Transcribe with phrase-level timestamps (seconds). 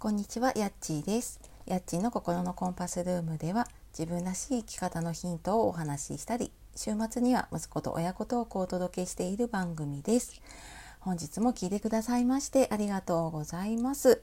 [0.00, 1.42] こんにちは、やっちーです。
[1.66, 10.40] やっちーの心のコンパスルームでは自分らしい生き方のヒントをお話ししたり、週末には息子と親子トークをお届けしている番組です。
[11.00, 14.22] 本日も聞いてくださいましてありがとうございます。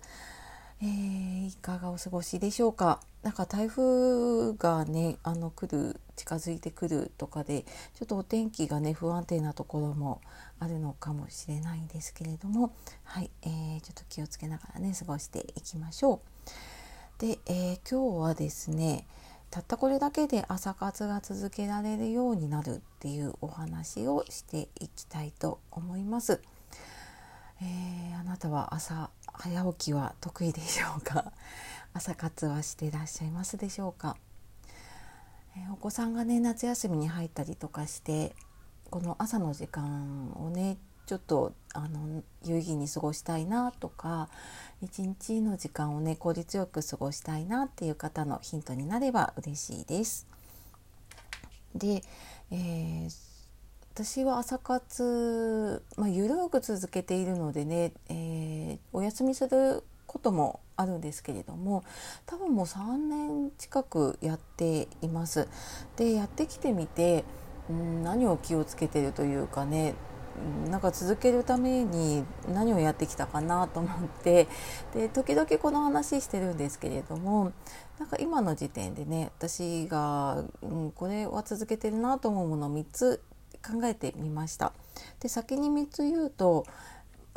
[0.82, 3.00] えーいかがお過ごしでしょうか？
[3.24, 10.22] なんか台風がね、あの来る近づいてくるとかで、ちょっとお天気がね不安定なところも
[10.60, 12.74] あるのかもしれないんですけれども、
[13.06, 17.22] はい、えーちょっと気をつけながらね過ごしていきましょう。
[17.22, 19.08] で、えー今日はですね、
[19.50, 26.42] たったこれだけで朝活が続けられるようになるっていうお話をしていきたいと思います。
[27.62, 29.10] えーあなたは朝
[29.40, 31.32] 早起きは得意でしょうか？
[31.94, 34.18] 朝活はしていらっしゃいますでしょうか、
[35.56, 38.36] えーお子さんがね夏休みに入ったりとかして
[38.92, 44.30] この朝の時間をねちょっとあの有意義に過ごしたいなとか
[44.82, 50.28] 一日の時間をね効率よく過ごしたいなっていう方のヒントになれば嬉しいです。
[51.74, 52.04] で、
[52.52, 53.28] えー
[53.98, 58.37] 私は朝活、まあ、ゆるく続けているのでね、えー
[58.98, 61.84] お休みすることもあるんですけれども
[62.26, 65.48] 多分もう3年近くやっています。
[65.98, 67.24] でやってきてみて、
[67.72, 69.94] ん、何を気をつけてるというかね
[70.66, 73.92] うんなんか続けるために何をやってきたかなと思っ
[74.24, 74.48] て
[74.96, 77.52] で時々この話してるんですけれども
[78.00, 83.22] なんか今の時点でね私が、うん、これは続けてるなと思うものを3つ
[83.64, 84.74] 考えてみました。
[85.20, 86.66] で先に3つ言うと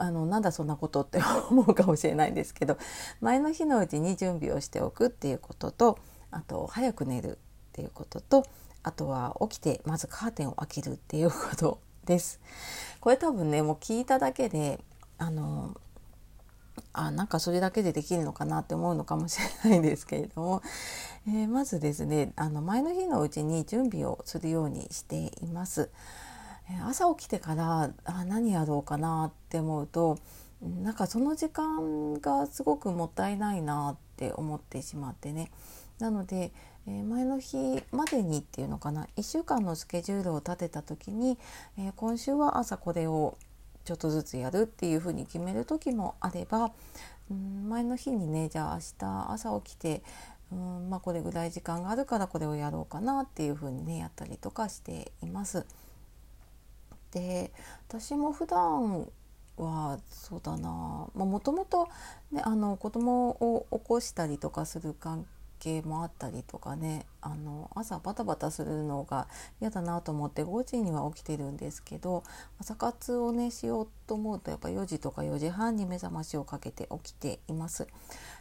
[0.01, 1.21] あのなんだそんなことって
[1.51, 2.79] 思うかもしれないんですけど
[3.21, 5.99] 前の日のうちに準備をしておくっていうことと
[6.31, 7.39] あと早く寝るっ
[7.73, 8.45] ていうことと
[8.83, 12.41] あとは起きてまずカーテンを開けるっていうことです。
[13.01, 14.83] これ多分ねもう聞いただけで
[15.19, 15.77] あの
[16.95, 20.63] あなんかそれだけでできるのかなって思うのかもしれないんですけれども、
[21.29, 25.91] えーまずですねあの前の日のうちに準備をするようにしています。
[26.87, 30.19] 朝起きてからあ何やろうかなって思うと
[30.63, 35.51] なんかその時間がすごくもったいないなって思ってしまってね
[35.99, 36.53] なので、
[36.87, 41.39] えー前の日までにっていうのかな1週間のスケジュールを立てた時に、
[41.79, 43.37] えー今週は朝これを
[43.85, 46.73] ちょっとずつやるっていうふうに決める時もあれば、
[47.31, 50.03] うん、前の日にねじゃあ明日朝起きて、
[50.53, 55.67] うんまあ、これぐらい時間があるからこれをやろうかなっていうふうにねやったりとかしています。
[57.13, 57.53] で
[57.89, 59.09] 私も普段
[59.57, 60.69] はそうだな
[61.15, 61.89] もともと
[62.33, 65.27] 子供を起こしたりとかする関
[65.61, 69.29] 係もあったりとかねあの朝バタバタするのが
[69.61, 72.25] 嫌だなと思って5時には起きてるんですけど
[72.59, 77.87] 朝活をねしようと思うとやっぱ4時とか4時半に目覚ましをかけて起きています。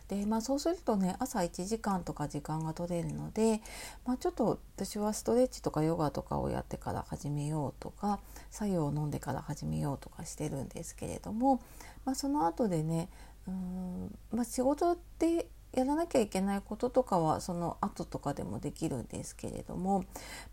[0.10, 3.62] でまあ、そうするとね朝1時間とか時間が取れるので、
[4.08, 8.20] まあ、ちょっと私はストレッチとかヨガとかをやってから始めようとか
[8.50, 11.62] 作用を飲んでから始めようとかしてるんですけれども、
[12.06, 13.08] まあ、その後でね
[13.48, 20.06] うーん、まあ、仕事ってやらなきゃいけないこととかはその後とかでもできるんですけれども、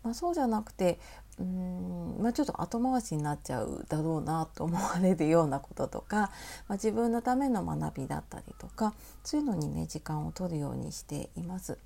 [0.03, 0.99] まあ、そうじゃなくて
[1.39, 6.29] うん、まあ、ちょっと後回しになっちゃうだろうなと思われるようなこととか、ま
[6.69, 11.77] あ、自分のための学びだったりとかそういうのにね時間を取るようにしています。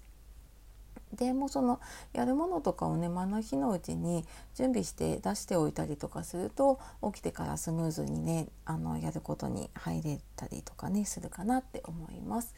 [1.13, 1.81] でもその
[2.13, 4.25] やるものとかをね前の日のうちに
[4.55, 12.55] 準備して出しておいたりとかすると起きてからスムーズにねあのやることに入れたりとかねするかなって思います。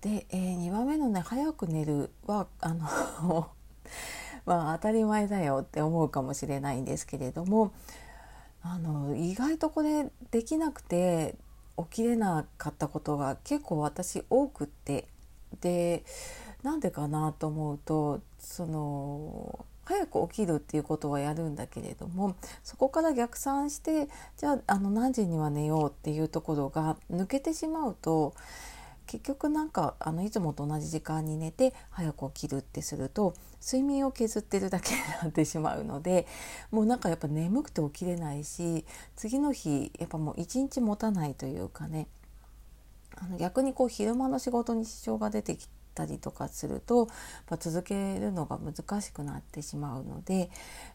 [0.00, 3.48] で、えー、2番目のね早く寝るはあの
[4.46, 7.72] まあ当たり前だよって思うかもしれないんですけれども
[8.62, 11.36] あの意外とこれできなくて
[11.76, 15.08] 起きれなかったことが結構私多くって
[15.60, 16.04] で
[16.62, 28.34] なんでかなと思うとその早く起きるっていうことはやるんだけれどもそこから逆算してじゃああの何時には寝ようっていうところが抜けてしまうと
[29.08, 33.34] 結局なんかあのいつもと同じ時間に寝て早く起きるってすると
[33.64, 36.26] 睡眠を削ってるだけになってしまうので
[36.70, 38.84] もうなんかやっぱ眠くて起きれないし
[39.16, 42.06] 次の日やっぱもう一日持たないというかね。
[43.20, 47.06] あの逆にこう昼間の仕事に支障が出てきたりとかすると、
[47.50, 50.50] まあ、続けるのが難しくなってしまうので、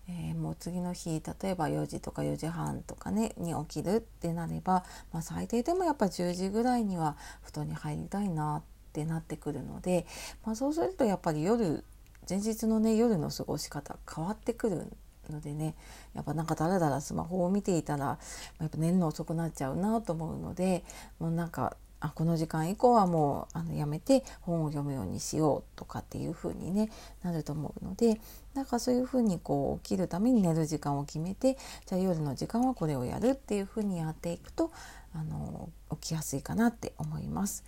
[0.08, 8.64] えーもう次の日例えば4時とか4時半とかねに起きるってなれば、まあ、最低でもやっぱ10時ぐらいには布団に入りたいなっ
[8.94, 10.06] てなってくるので、
[10.46, 11.84] まあ、そうするとやっぱり夜
[12.30, 14.88] 前日のね夜の過ごし方変わってくる
[15.30, 15.76] のでね
[16.14, 18.18] やっぱなんかだらだらスマホを見ていたら
[18.60, 20.84] やっぱ寝るの遅くなっちゃうなと思うので
[21.20, 26.90] もうなんかあこの時間以降はもうあのやめて本を読むようにしようとかっていう風にね
[27.24, 28.20] なると思うので
[28.54, 34.70] なんかそういう風にこう起きるために寝る時間を決めてじゃあ夜の時間はこれをやるっていう風にやっていくと
[35.16, 37.64] あの起きやすいかなって思います。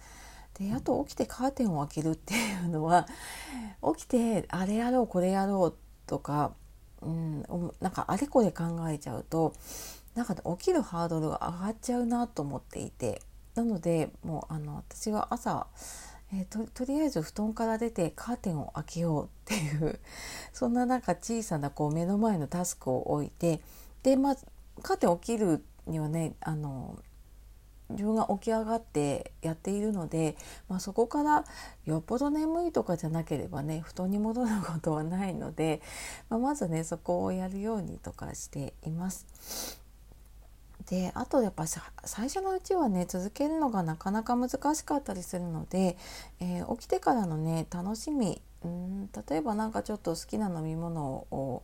[0.60, 3.08] であと起きてカーテンを開けるっていうのは
[3.96, 5.76] 起きてあれやろうこれやろう
[6.08, 6.54] とか、
[7.02, 7.46] うん、
[7.80, 9.54] なんかあれこれ考えちゃうと
[10.14, 13.22] なんか起きるハードルが上がっちゃうなと思っていて
[13.56, 15.68] なのでもうあの私は朝、
[16.34, 20.00] えー、とりあえず布団から出てカーテンを開けようっていう
[20.54, 23.62] そんななんか小さなこう目の前のタスクを置いて
[24.04, 24.36] でまあ
[24.82, 27.00] カーテン起きるにはねあの
[27.90, 30.36] 自分が起き上がってやっているので、
[30.68, 31.46] まあ、そこから
[31.86, 35.82] よっぽど眠いとかじゃなければね布団に戻ることはないので、
[36.30, 39.85] まあ、まずねそこをやるようにとかしています。
[40.90, 45.98] であとやっぱ最初のうちはね続けるのがなかなか難しかったりするので、
[46.40, 51.64] えー、起きてからのね楽しみうん例えば何かちょっと好きな飲み物を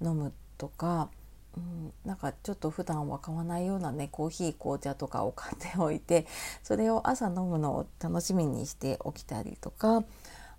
[0.00, 1.08] 飲むとか、
[1.56, 6.26] うん、なんかちょっと普段は買わないようなねコーヒー紅茶とかを買っておいて
[6.62, 10.04] それを朝飲むのを楽しみにして起きたりとか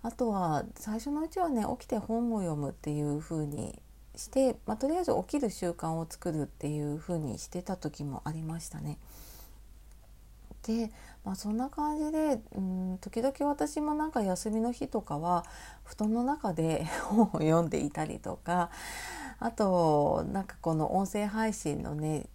[0.02, 3.80] あとは最初のうちはね起きて本を読むっていう風に
[4.16, 8.98] して、まあ、とりあえず起きる習慣を作るっていう風にしてた時もありましたね。
[10.66, 10.90] で、
[11.24, 15.44] まあ、そんな感じでうん時々私もなんか休みの日とかは
[15.84, 18.70] 布団の中で 本を読んでいたりとか
[19.40, 22.26] あとなんかこの音声配信のね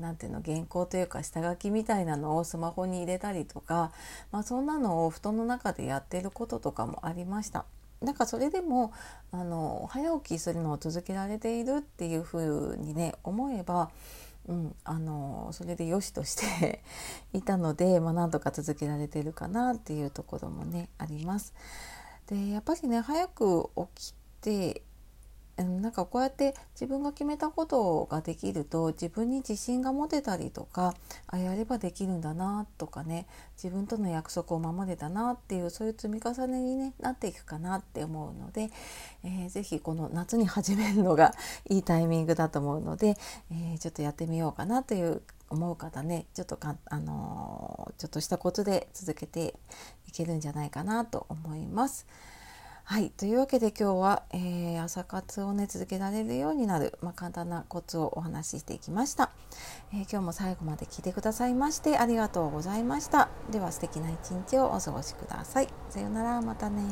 [0.00, 3.92] 何ていうの原稿というか下書きみたいなのをスマホに入れたりとか、
[4.32, 7.66] まあ、そんなのを布団の中でやってることとかもありました。
[8.00, 8.92] なんかそれでも
[9.30, 13.90] あの早起きするのを続けられているっていうふうにね思えば、
[14.48, 16.82] うん、あのそれでよしとして
[17.34, 21.52] いたので、まあ、なんとか続けられてるかなっていうところもねあります。
[22.26, 24.82] でやっぱりね早く起きて
[25.64, 30.94] なんかこうやって自分が決めたことができると自分に自信が持てたりとか
[31.26, 33.26] あやればできるんだなとかね
[33.62, 38.70] 自分との約束を守れたなっていうそういう積み重ねに、ね、なっていくかなって思うので、
[39.24, 41.34] えー、ぜひこの夏に始めるのが
[41.68, 43.16] いいタイミングだと思うので、
[43.50, 49.54] えー、ちょっとやってみようかなという思う方ねちょっとか、あのー、ちょっとしたコツで続けて
[50.06, 52.06] いけるんじゃないかなと思います。
[52.90, 53.10] はい。
[53.10, 59.30] というわけで今日は、えー、朝活をね続けられるようになる、まあ、簡単なコツをお話ししていきました、
[59.92, 63.28] えー、今日も最後まで聞いてくださいましてありがとうございました。
[63.52, 65.68] では素敵な一日をお過ごしください。
[65.88, 66.42] さようなら。
[66.42, 66.82] またね